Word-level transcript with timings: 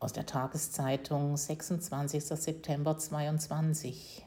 aus 0.00 0.12
der 0.12 0.26
Tageszeitung 0.26 1.36
26. 1.36 2.24
September 2.24 2.96
22. 2.96 4.24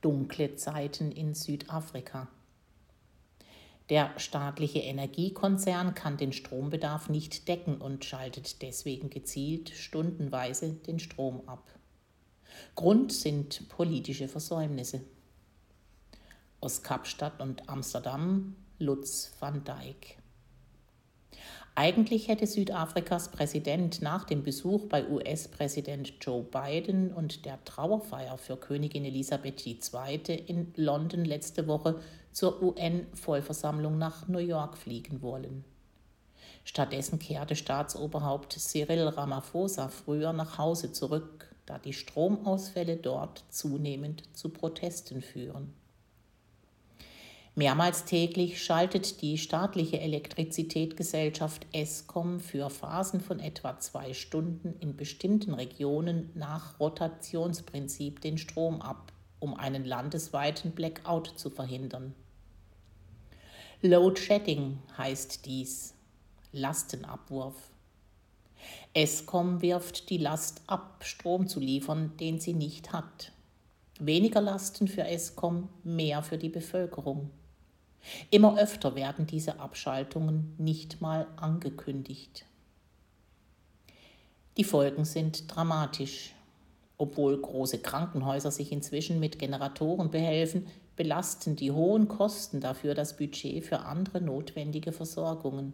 Dunkle 0.00 0.56
Zeiten 0.56 1.12
in 1.12 1.34
Südafrika. 1.34 2.28
Der 3.90 4.18
staatliche 4.18 4.80
Energiekonzern 4.80 5.94
kann 5.94 6.16
den 6.16 6.32
Strombedarf 6.32 7.08
nicht 7.08 7.46
decken 7.46 7.76
und 7.76 8.04
schaltet 8.04 8.62
deswegen 8.62 9.08
gezielt 9.08 9.70
stundenweise 9.70 10.72
den 10.72 10.98
Strom 10.98 11.48
ab. 11.48 11.62
Grund 12.74 13.12
sind 13.12 13.68
politische 13.68 14.26
Versäumnisse. 14.26 15.02
Aus 16.60 16.82
Kapstadt 16.82 17.40
und 17.40 17.68
Amsterdam 17.68 18.56
Lutz 18.78 19.32
van 19.38 19.62
Dijk. 19.64 20.23
Eigentlich 21.76 22.28
hätte 22.28 22.46
Südafrikas 22.46 23.32
Präsident 23.32 24.00
nach 24.00 24.22
dem 24.24 24.44
Besuch 24.44 24.86
bei 24.88 25.08
US-Präsident 25.08 26.12
Joe 26.20 26.44
Biden 26.44 27.12
und 27.12 27.44
der 27.44 27.62
Trauerfeier 27.64 28.38
für 28.38 28.56
Königin 28.56 29.04
Elisabeth 29.04 29.66
II. 29.66 30.20
in 30.46 30.72
London 30.76 31.24
letzte 31.24 31.66
Woche 31.66 32.00
zur 32.30 32.62
UN-Vollversammlung 32.62 33.98
nach 33.98 34.28
New 34.28 34.38
York 34.38 34.78
fliegen 34.78 35.20
wollen. 35.20 35.64
Stattdessen 36.62 37.18
kehrte 37.18 37.56
Staatsoberhaupt 37.56 38.52
Cyril 38.52 39.08
Ramaphosa 39.08 39.88
früher 39.88 40.32
nach 40.32 40.58
Hause 40.58 40.92
zurück, 40.92 41.56
da 41.66 41.78
die 41.78 41.92
Stromausfälle 41.92 42.98
dort 42.98 43.42
zunehmend 43.50 44.22
zu 44.32 44.48
Protesten 44.50 45.22
führen. 45.22 45.74
Mehrmals 47.56 48.04
täglich 48.04 48.60
schaltet 48.60 49.22
die 49.22 49.38
staatliche 49.38 50.00
Elektrizitätsgesellschaft 50.00 51.64
ESCOM 51.72 52.40
für 52.40 52.68
Phasen 52.68 53.20
von 53.20 53.38
etwa 53.38 53.78
zwei 53.78 54.12
Stunden 54.12 54.74
in 54.80 54.96
bestimmten 54.96 55.54
Regionen 55.54 56.30
nach 56.34 56.80
Rotationsprinzip 56.80 58.20
den 58.20 58.38
Strom 58.38 58.82
ab, 58.82 59.12
um 59.38 59.54
einen 59.54 59.84
landesweiten 59.84 60.72
Blackout 60.72 61.28
zu 61.36 61.48
verhindern. 61.48 62.12
Load 63.82 64.20
Shedding 64.20 64.78
heißt 64.98 65.46
dies, 65.46 65.94
Lastenabwurf. 66.50 67.54
ESCOM 68.94 69.62
wirft 69.62 70.10
die 70.10 70.18
Last 70.18 70.62
ab, 70.66 71.04
Strom 71.04 71.46
zu 71.46 71.60
liefern, 71.60 72.16
den 72.18 72.40
sie 72.40 72.54
nicht 72.54 72.92
hat. 72.92 73.30
Weniger 74.00 74.40
Lasten 74.40 74.88
für 74.88 75.04
ESCOM, 75.04 75.68
mehr 75.84 76.24
für 76.24 76.38
die 76.38 76.48
Bevölkerung. 76.48 77.30
Immer 78.30 78.58
öfter 78.58 78.94
werden 78.94 79.26
diese 79.26 79.60
Abschaltungen 79.60 80.54
nicht 80.58 81.00
mal 81.00 81.26
angekündigt. 81.36 82.46
Die 84.56 84.64
Folgen 84.64 85.04
sind 85.04 85.54
dramatisch. 85.54 86.34
Obwohl 86.96 87.40
große 87.40 87.78
Krankenhäuser 87.78 88.52
sich 88.52 88.70
inzwischen 88.70 89.18
mit 89.18 89.38
Generatoren 89.38 90.10
behelfen, 90.10 90.68
belasten 90.94 91.56
die 91.56 91.72
hohen 91.72 92.06
Kosten 92.06 92.60
dafür 92.60 92.94
das 92.94 93.16
Budget 93.16 93.64
für 93.64 93.80
andere 93.80 94.20
notwendige 94.20 94.92
Versorgungen. 94.92 95.72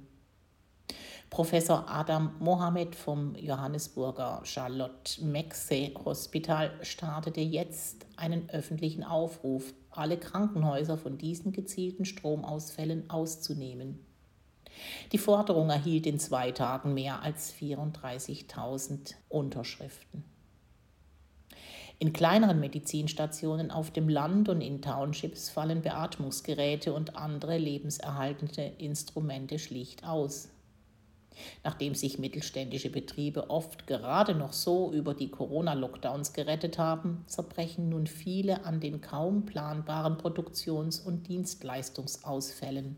Professor 1.28 1.88
Adam 1.88 2.34
Mohammed 2.40 2.96
vom 2.96 3.36
Johannesburger 3.36 4.40
Charlotte 4.44 5.24
Maxe 5.24 5.92
Hospital 6.04 6.72
startete 6.82 7.40
jetzt 7.40 8.06
einen 8.16 8.50
öffentlichen 8.50 9.04
Aufruf, 9.04 9.72
alle 9.91 10.19
Krankenhäuser 10.19 10.98
von 10.98 11.19
diesen 11.19 11.52
gezielten 11.52 12.05
Stromausfällen 12.05 13.10
auszunehmen. 13.10 13.98
Die 15.12 15.19
Forderung 15.19 15.70
erhielt 15.70 16.06
in 16.06 16.19
zwei 16.19 16.52
Tagen 16.52 16.94
mehr 16.94 17.22
als 17.22 17.52
34.000 17.55 19.14
Unterschriften. 19.28 20.24
In 21.98 22.14
kleineren 22.14 22.60
Medizinstationen 22.60 23.70
auf 23.70 23.91
dem 23.91 24.08
Land 24.08 24.48
und 24.48 24.62
in 24.62 24.81
Townships 24.81 25.50
fallen 25.50 25.82
Beatmungsgeräte 25.82 26.94
und 26.94 27.16
andere 27.16 27.59
lebenserhaltende 27.59 28.72
Instrumente 28.78 29.59
schlicht 29.59 30.04
aus. 30.04 30.48
Nachdem 31.64 31.94
sich 31.94 32.18
mittelständische 32.18 32.90
Betriebe 32.90 33.50
oft 33.50 33.86
gerade 33.86 34.34
noch 34.34 34.52
so 34.52 34.92
über 34.92 35.14
die 35.14 35.30
Corona-Lockdowns 35.30 36.32
gerettet 36.32 36.78
haben, 36.78 37.24
zerbrechen 37.26 37.88
nun 37.88 38.06
viele 38.06 38.64
an 38.64 38.80
den 38.80 39.00
kaum 39.00 39.46
planbaren 39.46 40.16
Produktions- 40.18 41.00
und 41.00 41.28
Dienstleistungsausfällen. 41.28 42.96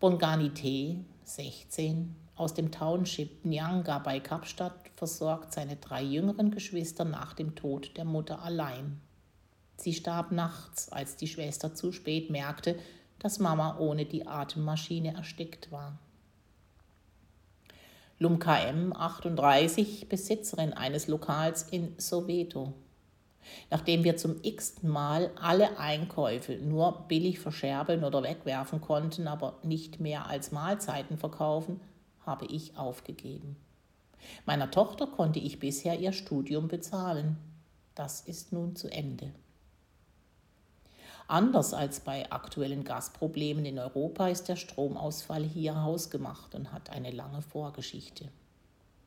Bongani 0.00 0.50
T, 0.50 1.04
16, 1.24 2.16
aus 2.36 2.54
dem 2.54 2.70
Township 2.70 3.44
Nyanga 3.44 3.98
bei 3.98 4.18
Kapstadt 4.18 4.90
versorgt 4.96 5.52
seine 5.52 5.76
drei 5.76 6.02
jüngeren 6.02 6.50
Geschwister 6.50 7.04
nach 7.04 7.34
dem 7.34 7.54
Tod 7.54 7.96
der 7.98 8.06
Mutter 8.06 8.42
allein. 8.42 9.00
Sie 9.76 9.92
starb 9.92 10.32
nachts, 10.32 10.90
als 10.90 11.16
die 11.16 11.28
Schwester 11.28 11.74
zu 11.74 11.92
spät 11.92 12.30
merkte, 12.30 12.78
dass 13.18 13.38
Mama 13.38 13.78
ohne 13.78 14.06
die 14.06 14.26
Atemmaschine 14.26 15.14
erstickt 15.14 15.70
war. 15.70 15.98
Lumka 18.22 18.54
M. 18.58 18.92
38, 18.92 20.10
Besitzerin 20.10 20.74
eines 20.74 21.08
Lokals 21.08 21.62
in 21.70 21.94
Soweto. 21.96 22.74
Nachdem 23.70 24.04
wir 24.04 24.18
zum 24.18 24.36
x-ten 24.42 24.90
Mal 24.90 25.30
alle 25.40 25.78
Einkäufe 25.78 26.56
nur 26.56 27.06
billig 27.08 27.40
verscherbeln 27.40 28.04
oder 28.04 28.22
wegwerfen 28.22 28.82
konnten, 28.82 29.26
aber 29.26 29.58
nicht 29.62 30.00
mehr 30.00 30.26
als 30.26 30.52
Mahlzeiten 30.52 31.16
verkaufen, 31.16 31.80
habe 32.26 32.44
ich 32.44 32.76
aufgegeben. 32.76 33.56
Meiner 34.44 34.70
Tochter 34.70 35.06
konnte 35.06 35.38
ich 35.38 35.58
bisher 35.58 35.98
ihr 35.98 36.12
Studium 36.12 36.68
bezahlen. 36.68 37.38
Das 37.94 38.20
ist 38.20 38.52
nun 38.52 38.76
zu 38.76 38.88
Ende. 38.88 39.32
Anders 41.30 41.74
als 41.74 42.00
bei 42.00 42.28
aktuellen 42.32 42.82
Gasproblemen 42.82 43.64
in 43.64 43.78
Europa 43.78 44.26
ist 44.26 44.48
der 44.48 44.56
Stromausfall 44.56 45.44
hier 45.44 45.80
hausgemacht 45.80 46.56
und 46.56 46.72
hat 46.72 46.90
eine 46.90 47.12
lange 47.12 47.40
Vorgeschichte. 47.40 48.26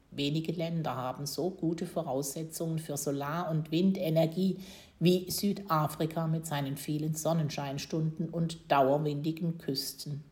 Wenige 0.09 0.53
Länder 0.53 0.95
haben 0.95 1.25
so 1.25 1.49
gute 1.49 1.85
Voraussetzungen 1.85 2.79
für 2.79 2.95
Solar- 2.95 3.51
und 3.51 3.71
Windenergie 3.71 4.57
wie 5.01 5.29
Südafrika 5.29 6.27
mit 6.27 6.45
seinen 6.45 6.77
vielen 6.77 7.13
Sonnenscheinstunden 7.13 8.29
und 8.29 8.71
dauerwindigen 8.71 9.57
Küsten. 9.57 10.23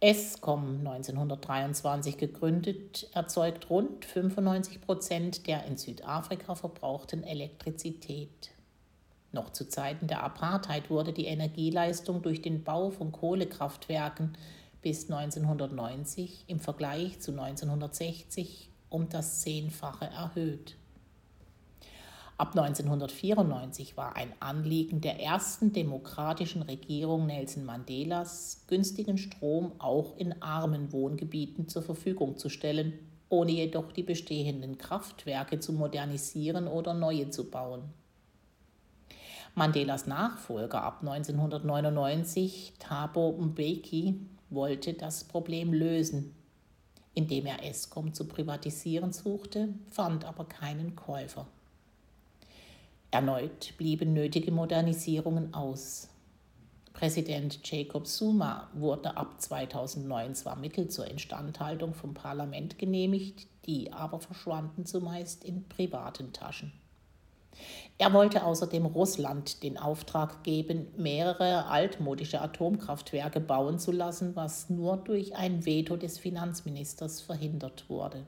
ESCOM 0.00 0.86
1923 0.86 2.18
gegründet, 2.18 3.08
erzeugt 3.14 3.70
rund 3.70 4.04
95 4.04 4.82
Prozent 4.82 5.46
der 5.46 5.64
in 5.64 5.78
Südafrika 5.78 6.54
verbrauchten 6.54 7.24
Elektrizität. 7.24 8.50
Noch 9.32 9.50
zu 9.50 9.68
Zeiten 9.68 10.06
der 10.06 10.24
Apartheid 10.24 10.90
wurde 10.90 11.12
die 11.12 11.26
Energieleistung 11.26 12.22
durch 12.22 12.42
den 12.42 12.64
Bau 12.64 12.90
von 12.90 13.12
Kohlekraftwerken 13.12 14.36
bis 14.82 15.10
1990 15.10 16.44
im 16.48 16.58
Vergleich 16.58 17.20
zu 17.20 17.32
1960 17.32 18.70
um 18.88 19.08
das 19.08 19.40
Zehnfache 19.40 20.06
erhöht. 20.06 20.76
Ab 22.36 22.56
1994 22.56 23.98
war 23.98 24.16
ein 24.16 24.32
Anliegen 24.40 25.02
der 25.02 25.20
ersten 25.20 25.74
demokratischen 25.74 26.62
Regierung 26.62 27.26
Nelson 27.26 27.66
Mandelas, 27.66 28.64
günstigen 28.66 29.18
Strom 29.18 29.72
auch 29.78 30.16
in 30.16 30.40
armen 30.40 30.90
Wohngebieten 30.90 31.68
zur 31.68 31.82
Verfügung 31.82 32.38
zu 32.38 32.48
stellen, 32.48 32.94
ohne 33.28 33.52
jedoch 33.52 33.92
die 33.92 34.02
bestehenden 34.02 34.78
Kraftwerke 34.78 35.60
zu 35.60 35.74
modernisieren 35.74 36.66
oder 36.66 36.94
neue 36.94 37.28
zu 37.28 37.50
bauen. 37.50 37.82
Mandelas 39.54 40.06
Nachfolger 40.06 40.82
ab 40.82 41.00
1999, 41.00 42.74
Thabo 42.78 43.32
Mbeki, 43.32 44.14
wollte 44.48 44.94
das 44.94 45.24
Problem 45.24 45.72
lösen, 45.72 46.34
indem 47.14 47.46
er 47.46 47.64
Eskom 47.64 48.14
zu 48.14 48.26
privatisieren 48.26 49.12
suchte, 49.12 49.68
fand 49.90 50.24
aber 50.24 50.44
keinen 50.44 50.94
Käufer. 50.94 51.46
Erneut 53.10 53.76
blieben 53.76 54.12
nötige 54.12 54.52
Modernisierungen 54.52 55.52
aus. 55.52 56.08
Präsident 56.92 57.60
Jacob 57.68 58.06
Zuma 58.06 58.68
wurde 58.72 59.16
ab 59.16 59.40
2009 59.40 60.34
zwar 60.36 60.56
Mittel 60.56 60.88
zur 60.88 61.06
Instandhaltung 61.08 61.94
vom 61.94 62.14
Parlament 62.14 62.78
genehmigt, 62.78 63.48
die 63.66 63.92
aber 63.92 64.20
verschwanden 64.20 64.86
zumeist 64.86 65.44
in 65.44 65.68
privaten 65.68 66.32
Taschen. 66.32 66.72
Er 67.98 68.14
wollte 68.14 68.44
außerdem 68.44 68.86
Russland 68.86 69.62
den 69.62 69.76
Auftrag 69.76 70.42
geben, 70.42 70.88
mehrere 70.96 71.66
altmodische 71.66 72.40
Atomkraftwerke 72.40 73.40
bauen 73.40 73.78
zu 73.78 73.92
lassen, 73.92 74.34
was 74.36 74.70
nur 74.70 74.96
durch 74.96 75.36
ein 75.36 75.66
Veto 75.66 75.96
des 75.96 76.18
Finanzministers 76.18 77.20
verhindert 77.20 77.90
wurde. 77.90 78.26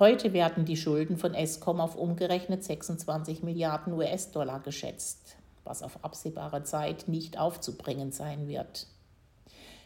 Heute 0.00 0.32
werden 0.32 0.64
die 0.64 0.78
Schulden 0.78 1.16
von 1.16 1.34
Eskom 1.34 1.78
auf 1.78 1.94
umgerechnet 1.94 2.64
26 2.64 3.42
Milliarden 3.42 3.92
US-Dollar 3.92 4.60
geschätzt, 4.60 5.36
was 5.62 5.82
auf 5.82 6.02
absehbare 6.02 6.64
Zeit 6.64 7.06
nicht 7.06 7.38
aufzubringen 7.38 8.10
sein 8.10 8.48
wird. 8.48 8.86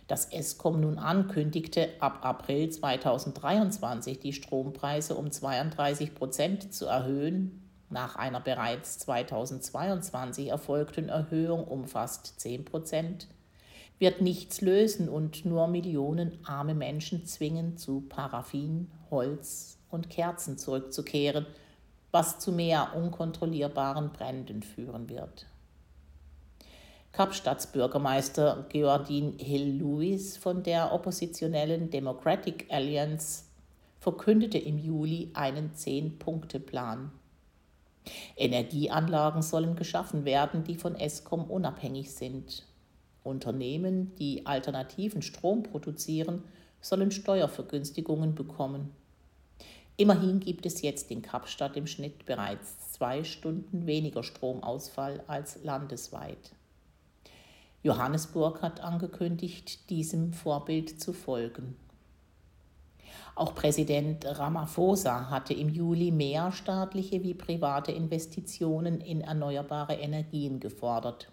Dass 0.07 0.27
Eskom 0.27 0.81
nun 0.81 0.99
ankündigte, 0.99 1.89
ab 1.99 2.19
April 2.23 2.69
2023 2.69 4.19
die 4.21 4.33
Strompreise 4.35 5.15
um 5.15 5.31
32 5.31 6.15
Prozent 6.15 6.75
zu 6.75 6.87
erhöhen, 6.87 7.63
nach 7.89 8.17
einer 8.17 8.41
bereits 8.41 8.99
2022 8.99 10.49
erfolgten 10.49 11.09
Erhöhung 11.09 11.65
um 11.65 11.87
fast 11.87 12.41
10 12.41 12.65
Prozent, 12.65 13.29
wird 13.99 14.21
nichts 14.21 14.61
lösen 14.61 15.09
und 15.09 15.45
nur 15.45 15.69
Millionen 15.69 16.39
arme 16.45 16.75
Menschen 16.75 17.25
zwingen, 17.25 17.79
zu 17.79 18.03
Paraffin, 18.03 18.91
Holz 19.11 19.79
und 19.91 20.11
Kerzen 20.11 20.59
zurückzukehren, 20.59 21.47
was 22.11 22.39
zu 22.39 22.53
mehr 22.53 22.95
unkontrollierbaren 22.95 24.13
Bränden 24.13 24.63
führen 24.63 25.09
wird. 25.09 25.47
Kapstadts 27.17 27.69
Bürgermeister 27.69 28.67
Geordin 28.71 29.39
Hill-Lewis 29.39 30.37
von 30.37 30.65
der 30.65 30.93
oppositionellen 30.93 31.89
Democratic 31.89 32.67
Alliance 32.73 33.45
verkündete 34.01 34.59
im 34.59 34.79
Juli 34.81 35.31
einen 35.33 35.73
Zehn-Punkte-Plan. 35.77 37.13
Energieanlagen 38.37 39.43
sollen 39.43 39.77
geschaffen 39.77 40.25
werden, 40.25 40.65
die 40.65 40.75
von 40.75 40.97
Eskom 40.97 41.45
unabhängig 41.45 42.11
sind. 42.11 42.67
Unternehmen, 43.23 44.13
die 44.17 44.45
alternativen 44.45 45.23
Strom 45.23 45.63
produzieren, 45.63 46.43
sollen 46.81 47.13
Steuervergünstigungen 47.13 48.35
bekommen. 48.35 48.91
Immerhin 49.97 50.41
gibt 50.41 50.67
es 50.67 50.83
jetzt 50.83 51.13
in 51.13 51.23
Kapstadt 51.23 51.77
im 51.77 51.87
Schnitt 51.87 52.27
bereits 52.27 52.91
zwei 52.91 53.23
Stunden 53.23 53.87
weniger 53.87 54.25
Stromausfall 54.25 55.23
als 55.29 55.63
landesweit. 55.63 56.54
Johannesburg 57.85 58.63
hat 58.63 58.81
angekündigt, 58.81 59.91
diesem 59.91 60.33
Vorbild 60.33 61.01
zu 61.01 61.13
folgen. 61.13 61.77
Auch 63.35 63.55
Präsident 63.55 64.25
Ramaphosa 64.25 65.29
hatte 65.29 65.53
im 65.53 65.69
Juli 65.69 66.11
mehr 66.11 66.51
staatliche 66.51 67.23
wie 67.23 67.35
private 67.35 67.93
Investitionen 67.93 69.03
in 69.03 69.21
erneuerbare 69.21 69.97
Energien 69.97 70.61
gefordert. 70.61 71.31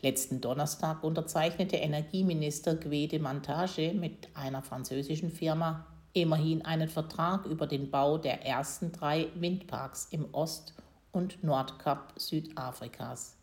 Letzten 0.00 0.40
Donnerstag 0.40 1.04
unterzeichnete 1.04 1.76
Energieminister 1.76 2.74
Gwede 2.74 3.20
Montage 3.20 3.92
mit 3.94 4.30
einer 4.34 4.62
französischen 4.62 5.30
Firma 5.30 5.86
immerhin 6.12 6.64
einen 6.64 6.88
Vertrag 6.88 7.46
über 7.46 7.68
den 7.68 7.88
Bau 7.88 8.18
der 8.18 8.44
ersten 8.44 8.90
drei 8.90 9.28
Windparks 9.36 10.08
im 10.10 10.34
Ost- 10.34 10.74
und 11.12 11.44
Nordkap 11.44 12.14
Südafrikas. 12.16 13.36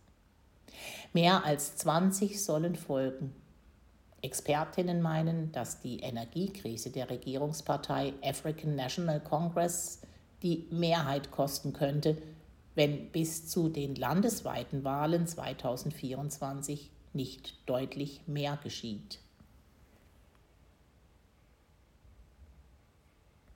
Mehr 1.14 1.46
als 1.46 1.76
20 1.78 2.44
sollen 2.44 2.76
folgen. 2.76 3.34
Expertinnen 4.22 5.02
meinen, 5.02 5.52
dass 5.52 5.80
die 5.80 6.00
Energiekrise 6.00 6.90
der 6.90 7.10
Regierungspartei 7.10 8.14
African 8.22 8.76
National 8.76 9.20
Congress 9.22 10.02
die 10.44 10.68
Mehrheit 10.72 11.32
kosten 11.32 11.74
könnte, 11.74 12.18
wenn 12.76 13.12
bis 13.12 13.48
zu 13.48 13.70
den 13.70 13.96
landesweiten 13.96 14.84
Wahlen 14.84 15.28
2024 15.28 16.92
nicht 17.14 17.56
deutlich 17.66 18.22
mehr 18.28 18.58
geschieht. 18.64 19.20